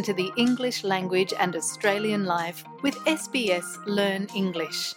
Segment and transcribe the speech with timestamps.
[0.00, 4.94] into the English language and Australian life with SBS Learn English.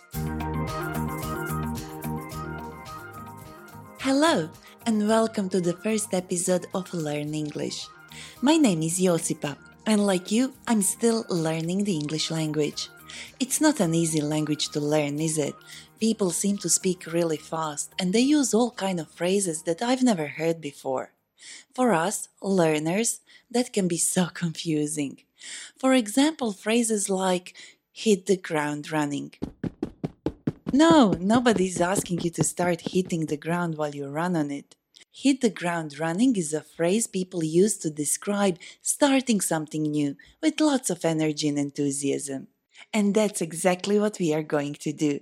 [4.00, 4.50] Hello,
[4.86, 7.86] and welcome to the first episode of Learn English.
[8.40, 12.88] My name is Josipa, and like you, I'm still learning the English language.
[13.42, 15.56] It's not an easy language to learn, is it?
[16.00, 20.02] People seem to speak really fast, and they use all kind of phrases that I've
[20.02, 21.12] never heard before.
[21.74, 25.20] For us, learners, that can be so confusing.
[25.78, 27.54] For example, phrases like
[27.92, 29.34] hit the ground running.
[30.72, 34.76] No, nobody's asking you to start hitting the ground while you run on it.
[35.12, 40.60] Hit the ground running is a phrase people use to describe starting something new with
[40.60, 42.48] lots of energy and enthusiasm.
[42.92, 45.20] And that's exactly what we are going to do.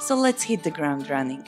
[0.00, 1.46] So let's hit the ground running.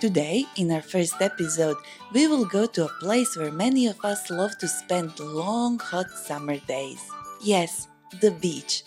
[0.00, 1.76] Today, in our first episode,
[2.12, 6.08] we will go to a place where many of us love to spend long hot
[6.12, 7.02] summer days.
[7.42, 7.88] Yes,
[8.20, 8.84] the beach.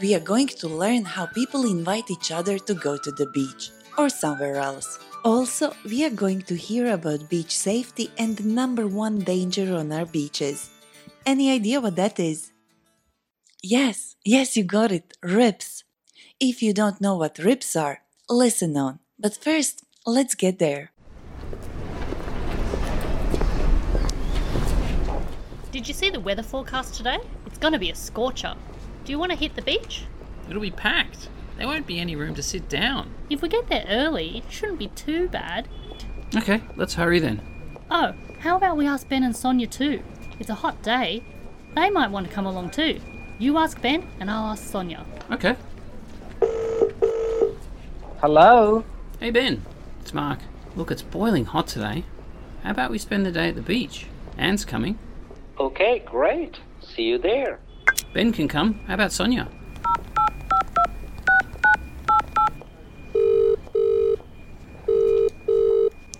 [0.00, 3.70] We are going to learn how people invite each other to go to the beach
[3.96, 4.98] or somewhere else.
[5.24, 9.92] Also, we are going to hear about beach safety and the number one danger on
[9.92, 10.70] our beaches.
[11.24, 12.50] Any idea what that is?
[13.62, 15.84] Yes, yes, you got it, rips.
[16.40, 18.98] If you don't know what rips are, listen on.
[19.20, 20.90] But first, Let's get there.
[25.70, 27.18] Did you see the weather forecast today?
[27.44, 28.54] It's going to be a scorcher.
[29.04, 30.04] Do you want to hit the beach?
[30.48, 31.28] It'll be packed.
[31.58, 33.10] There won't be any room to sit down.
[33.28, 35.68] If we get there early, it shouldn't be too bad.
[36.34, 37.42] Okay, let's hurry then.
[37.90, 40.02] Oh, how about we ask Ben and Sonia too?
[40.40, 41.22] It's a hot day.
[41.74, 42.98] They might want to come along too.
[43.38, 45.04] You ask Ben and I'll ask Sonia.
[45.30, 45.54] Okay.
[48.22, 48.86] Hello?
[49.20, 49.62] Hey Ben,
[50.08, 50.38] it's Mark.
[50.74, 52.02] Look, it's boiling hot today.
[52.62, 54.06] How about we spend the day at the beach?
[54.38, 54.98] Anne's coming.
[55.60, 56.56] Okay, great.
[56.80, 57.60] See you there.
[58.14, 58.80] Ben can come.
[58.86, 59.48] How about Sonia?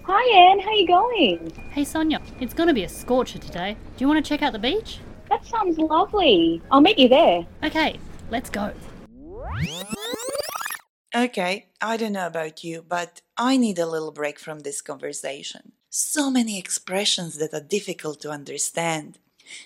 [0.04, 1.52] Hi Anne, how are you going?
[1.70, 3.74] Hey Sonia, it's going to be a scorcher today.
[3.96, 4.98] Do you want to check out the beach?
[5.30, 6.60] That sounds lovely.
[6.70, 7.46] I'll meet you there.
[7.64, 7.98] Okay,
[8.30, 8.70] let's go.
[11.14, 15.72] Okay, I don't know about you, but I need a little break from this conversation.
[15.88, 19.18] So many expressions that are difficult to understand.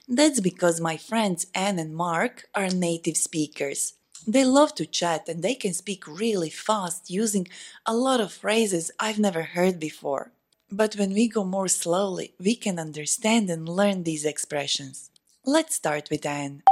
[0.06, 3.94] That's because my friends Anne and Mark are native speakers.
[4.24, 7.48] They love to chat and they can speak really fast using
[7.84, 10.30] a lot of phrases I've never heard before.
[10.70, 15.10] But when we go more slowly, we can understand and learn these expressions.
[15.44, 16.62] Let's start with Anne.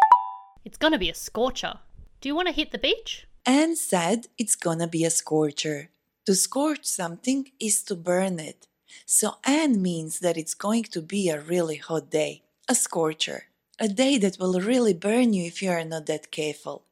[0.64, 1.81] It's to be a scorcher.
[2.20, 3.26] Do you want to hit the beach?
[3.46, 5.90] Anne said it's gonna be a scorcher.
[6.26, 8.66] To scorch something is to burn it.
[9.06, 13.44] So Anne means that it's going to be a really hot day, a scorcher,
[13.78, 16.84] a day that will really burn you if you are not that careful.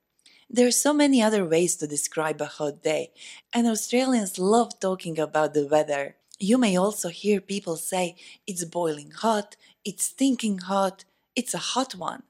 [0.48, 3.12] There are so many other ways to describe a hot day,
[3.52, 6.16] and Australians love talking about the weather.
[6.38, 8.16] You may also hear people say
[8.46, 11.04] it's boiling hot, it's stinking hot,
[11.36, 12.22] it's a hot one.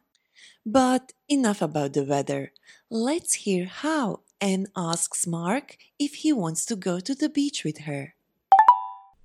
[0.66, 2.52] But enough about the weather.
[2.91, 7.81] Let's hear how Anne asks Mark if he wants to go to the beach with
[7.81, 8.15] her.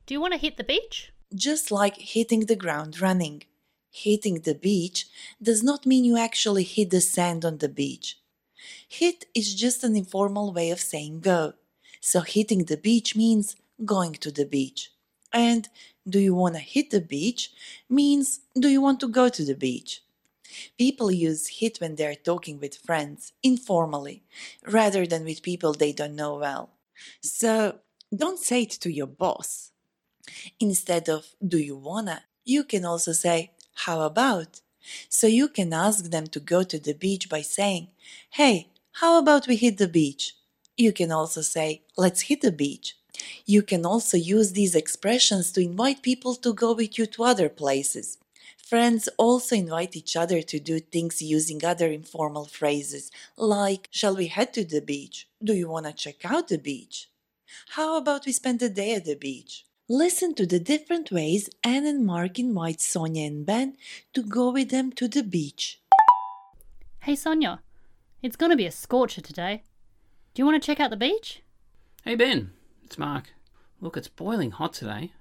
[0.05, 1.13] Do you want to hit the beach?
[1.33, 3.43] Just like hitting the ground running.
[3.89, 5.07] Hitting the beach
[5.41, 8.19] does not mean you actually hit the sand on the beach.
[8.89, 11.53] Hit is just an informal way of saying go.
[12.01, 14.91] So hitting the beach means going to the beach.
[15.31, 15.69] And
[16.05, 17.51] do you want to hit the beach
[17.89, 20.02] means do you want to go to the beach?
[20.77, 24.23] People use hit when they're talking with friends, informally,
[24.67, 26.69] rather than with people they don't know well.
[27.21, 27.79] So
[28.15, 29.71] don't say it to your boss.
[30.59, 34.61] Instead of do you wanna, you can also say how about?
[35.09, 37.89] So you can ask them to go to the beach by saying,
[38.31, 40.35] hey, how about we hit the beach?
[40.77, 42.95] You can also say, let's hit the beach.
[43.45, 47.49] You can also use these expressions to invite people to go with you to other
[47.49, 48.17] places.
[48.73, 54.25] Friends also invite each other to do things using other informal phrases like, Shall we
[54.25, 55.27] head to the beach?
[55.43, 57.07] Do you want to check out the beach?
[57.75, 59.67] How about we spend the day at the beach?
[59.87, 63.77] Listen to the different ways Anne and Mark invite Sonia and Ben
[64.15, 65.79] to go with them to the beach.
[67.01, 67.61] Hey Sonia,
[68.23, 69.61] it's going to be a scorcher today.
[70.33, 71.43] Do you want to check out the beach?
[72.03, 72.49] Hey Ben,
[72.83, 73.33] it's Mark.
[73.79, 75.11] Look, it's boiling hot today.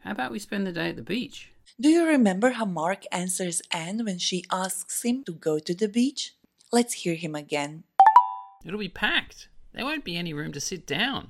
[0.00, 1.50] How about we spend the day at the beach?
[1.80, 5.88] Do you remember how Mark answers Anne when she asks him to go to the
[5.88, 6.34] beach?
[6.72, 7.84] Let's hear him again.
[8.64, 9.48] It'll be packed.
[9.72, 11.28] There won't be any room to sit down.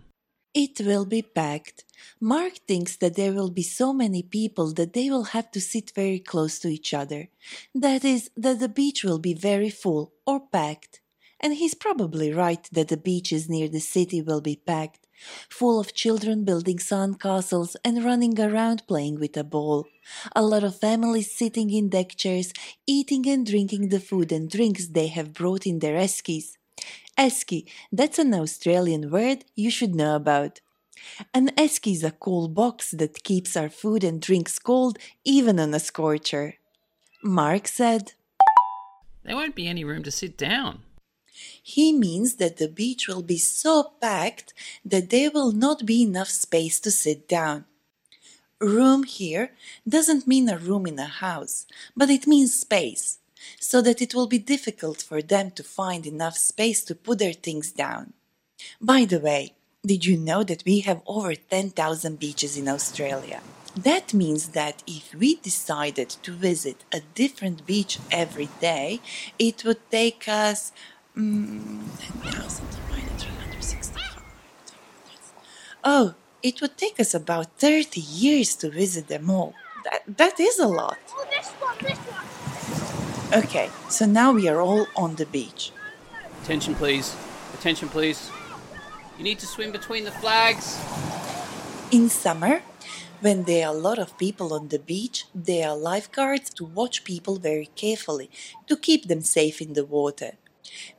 [0.54, 1.84] It will be packed.
[2.20, 5.92] Mark thinks that there will be so many people that they will have to sit
[5.94, 7.28] very close to each other.
[7.74, 11.00] That is, that the beach will be very full or packed.
[11.40, 15.06] And he's probably right that the beaches near the city will be packed,
[15.48, 19.86] full of children building sand castles and running around playing with a ball.
[20.34, 22.52] A lot of families sitting in deck chairs,
[22.86, 26.56] eating and drinking the food and drinks they have brought in their eskies.
[27.16, 30.60] Esky, that's an Australian word you should know about.
[31.34, 35.74] An esky is a cool box that keeps our food and drinks cold even on
[35.74, 36.54] a scorcher.
[37.22, 38.12] Mark said,
[39.24, 40.82] There won't be any room to sit down.
[41.62, 44.54] He means that the beach will be so packed
[44.84, 47.64] that there will not be enough space to sit down.
[48.60, 49.52] Room here
[49.88, 53.18] doesn't mean a room in a house, but it means space,
[53.60, 57.32] so that it will be difficult for them to find enough space to put their
[57.32, 58.14] things down.
[58.80, 59.54] By the way,
[59.86, 63.40] did you know that we have over 10,000 beaches in Australia?
[63.76, 69.00] That means that if we decided to visit a different beach every day,
[69.38, 70.72] it would take us
[71.18, 71.80] mm,
[72.22, 74.22] 10,000 divided 365.
[75.84, 79.54] Oh, it would take us about 30 years to visit them all.
[79.84, 80.98] That, that is a lot.
[83.34, 85.72] Okay, so now we are all on the beach.
[86.42, 87.14] Attention, please.
[87.54, 88.30] Attention, please.
[89.18, 90.78] You need to swim between the flags.
[91.90, 92.62] In summer,
[93.20, 97.04] when there are a lot of people on the beach, there are lifeguards to watch
[97.04, 98.30] people very carefully
[98.66, 100.32] to keep them safe in the water.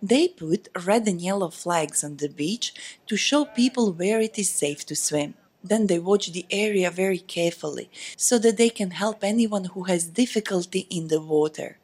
[0.01, 2.73] They put red and yellow flags on the beach
[3.07, 5.35] to show people where it is safe to swim.
[5.63, 10.05] Then they watch the area very carefully so that they can help anyone who has
[10.05, 11.77] difficulty in the water.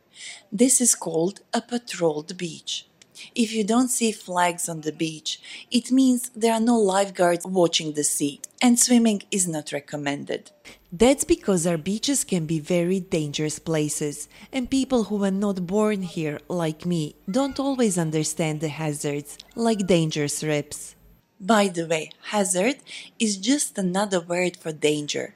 [0.51, 2.87] This is called a patrolled beach.
[3.35, 5.41] If you don't see flags on the beach,
[5.71, 10.51] it means there are no lifeguards watching the sea, and swimming is not recommended.
[10.91, 16.03] That's because our beaches can be very dangerous places, and people who were not born
[16.03, 20.95] here, like me, don't always understand the hazards, like dangerous rips.
[21.39, 22.77] By the way, hazard
[23.19, 25.35] is just another word for danger,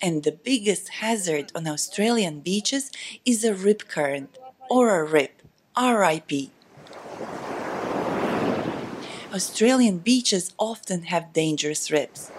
[0.00, 2.92] and the biggest hazard on Australian beaches
[3.26, 4.38] is a rip current,
[4.70, 5.42] or a rip,
[5.76, 6.50] RIP.
[9.32, 12.32] Australian beaches often have dangerous rips.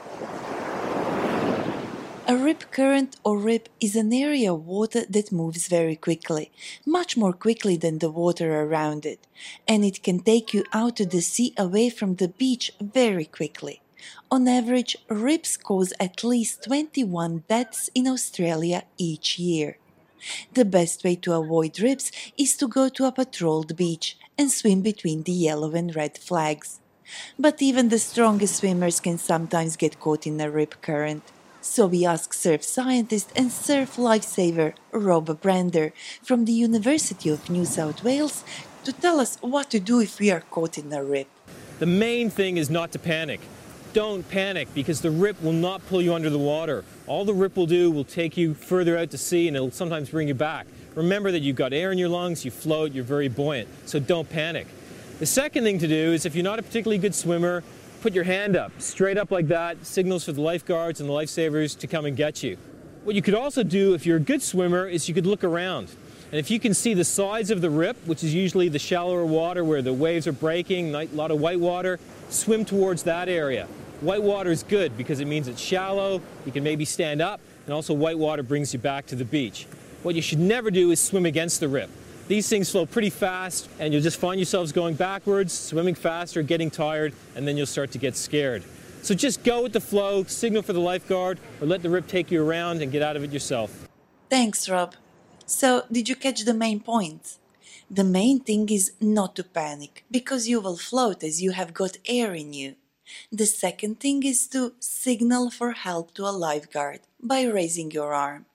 [2.27, 6.51] A rip current or rip is an area of water that moves very quickly,
[6.85, 9.25] much more quickly than the water around it,
[9.69, 13.81] and it can take you out to the sea away from the beach very quickly.
[14.29, 19.77] On average, rips cause at least 21 deaths in Australia each year.
[20.53, 24.81] The best way to avoid rips is to go to a patrolled beach and swim
[24.81, 26.80] between the yellow and red flags.
[27.37, 31.23] But even the strongest swimmers can sometimes get caught in a rip current.
[31.61, 35.93] So we ask surf scientist and surf lifesaver Rob Brander
[36.23, 38.43] from the University of New South Wales
[38.83, 41.27] to tell us what to do if we are caught in a rip.
[41.77, 43.39] The main thing is not to panic.
[43.93, 46.83] Don't panic because the rip will not pull you under the water.
[47.07, 50.09] All the rip will do will take you further out to sea and it'll sometimes
[50.09, 50.65] bring you back.
[50.95, 54.29] Remember that you've got air in your lungs, you float, you're very buoyant, so don't
[54.29, 54.67] panic.
[55.21, 57.63] The second thing to do is if you're not a particularly good swimmer,
[58.01, 61.77] put your hand up, straight up like that, signals for the lifeguards and the lifesavers
[61.77, 62.57] to come and get you.
[63.03, 65.89] What you could also do if you're a good swimmer is you could look around.
[66.31, 69.23] And if you can see the sides of the rip, which is usually the shallower
[69.23, 71.99] water where the waves are breaking, a lot of white water,
[72.29, 73.67] swim towards that area.
[73.99, 77.75] White water is good because it means it's shallow, you can maybe stand up, and
[77.75, 79.67] also white water brings you back to the beach.
[80.01, 81.91] What you should never do is swim against the rip.
[82.27, 86.69] These things flow pretty fast, and you'll just find yourselves going backwards, swimming faster, getting
[86.69, 88.63] tired, and then you'll start to get scared.
[89.01, 92.31] So just go with the flow, signal for the lifeguard, or let the rip take
[92.31, 93.87] you around and get out of it yourself.
[94.29, 94.95] Thanks, Rob.
[95.45, 97.37] So, did you catch the main point?
[97.89, 101.97] The main thing is not to panic, because you will float as you have got
[102.05, 102.75] air in you.
[103.31, 108.45] The second thing is to signal for help to a lifeguard by raising your arm.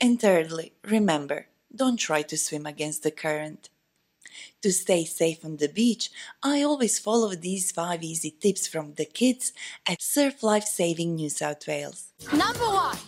[0.00, 3.68] And thirdly, remember, don't try to swim against the current.
[4.62, 6.10] To stay safe on the beach,
[6.42, 9.52] I always follow these five easy tips from the kids
[9.88, 12.12] at Surf Life Saving New South Wales.
[12.32, 12.98] Number one,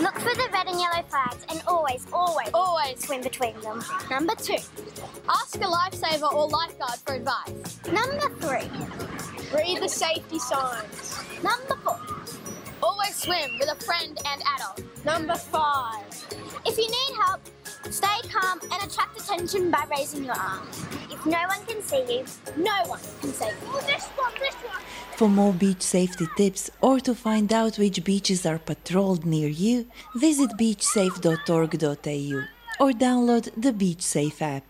[0.00, 3.82] Look for the red and yellow flags and always, always, always swim between them.
[4.10, 4.58] Number two,
[5.28, 7.78] ask a lifesaver or lifeguard for advice.
[7.86, 8.68] Number three.
[9.56, 11.18] Read the safety signs.
[11.42, 12.00] Number four.
[12.82, 14.82] Always swim with a friend and adult.
[15.04, 16.04] Number five,
[16.66, 17.40] If you need help,
[17.90, 20.84] Stay calm and attract attention by raising your arms.
[21.10, 22.24] If no one can see you,
[22.56, 23.68] No one can save you.
[23.68, 24.80] oh, this one, this one.
[25.16, 29.86] For more beach safety tips or to find out which beaches are patrolled near you,
[30.14, 32.44] visit beachsafe.org.au
[32.80, 34.64] or download the Beach Safe app.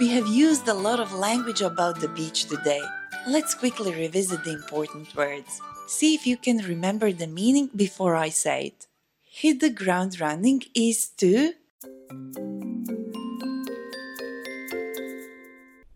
[0.00, 2.80] We have used a lot of language about the beach today.
[3.28, 5.60] Let's quickly revisit the important words.
[5.90, 8.86] See if you can remember the meaning before I say it.
[9.22, 11.54] Hit the ground running is to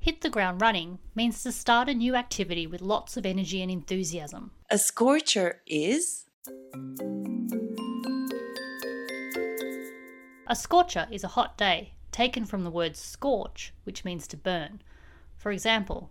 [0.01, 3.71] Hit the ground running means to start a new activity with lots of energy and
[3.71, 4.51] enthusiasm.
[4.69, 6.25] a scorcher is
[10.49, 14.83] A scorcher is a hot day, taken from the word scorch, which means to burn.
[15.37, 16.11] For example,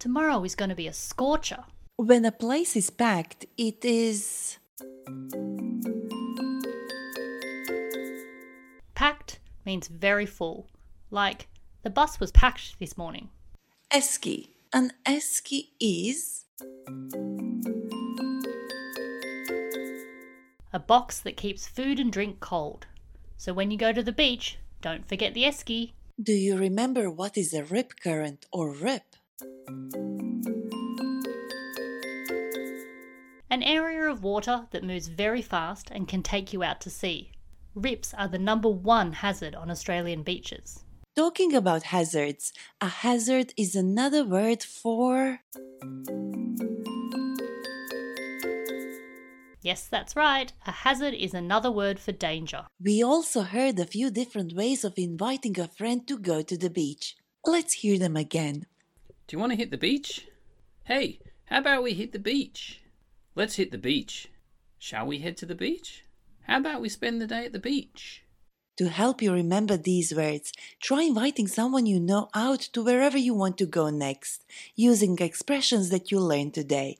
[0.00, 1.62] tomorrow is going to be a scorcher.
[2.00, 4.56] When a place is packed, it is
[8.94, 10.66] Packed means very full,
[11.10, 11.48] like
[11.82, 13.28] the bus was packed this morning.
[13.92, 14.48] esky.
[14.72, 16.46] An esky is
[20.72, 22.86] A box that keeps food and drink cold.
[23.36, 25.92] So when you go to the beach, don't forget the esky.
[26.22, 29.16] Do you remember what is a rip current or rip?
[33.52, 37.32] An area of water that moves very fast and can take you out to sea.
[37.74, 40.84] Rips are the number one hazard on Australian beaches.
[41.16, 45.40] Talking about hazards, a hazard is another word for
[49.62, 50.52] Yes, that's right.
[50.66, 52.66] A hazard is another word for danger.
[52.80, 56.70] We also heard a few different ways of inviting a friend to go to the
[56.70, 57.16] beach.
[57.44, 58.66] Let's hear them again.
[59.26, 60.28] Do you want to hit the beach?
[60.84, 62.79] Hey, how about we hit the beach?
[63.36, 64.28] Let's hit the beach.
[64.78, 66.04] Shall we head to the beach?
[66.48, 68.24] How about we spend the day at the beach?
[68.78, 73.32] To help you remember these words, try inviting someone you know out to wherever you
[73.32, 74.44] want to go next,
[74.74, 76.98] using expressions that you learned today.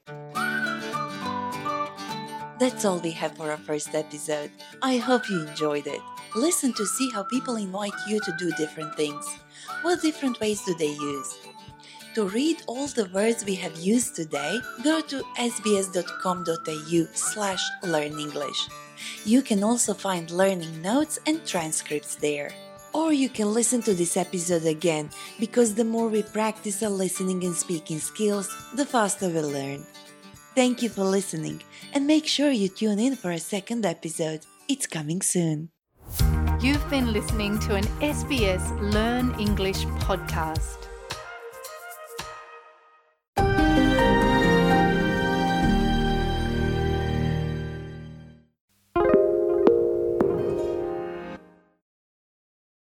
[2.61, 4.53] That's all we have for our first episode.
[4.83, 6.01] I hope you enjoyed it.
[6.37, 9.27] Listen to see how people invite you to do different things.
[9.83, 11.35] What different ways do they use?
[12.17, 18.69] To read all the words we have used today, go to sbs.com.au slash learnenglish.
[19.25, 22.53] You can also find learning notes and transcripts there.
[22.93, 27.45] Or you can listen to this episode again, because the more we practice our listening
[27.45, 29.87] and speaking skills, the faster we learn.
[30.57, 31.63] Thank you for listening,
[31.95, 34.45] and make sure you tune in for a second episode.
[34.69, 35.71] It's coming soon.
[36.61, 40.90] You've been listening to an SBS Learn English podcast.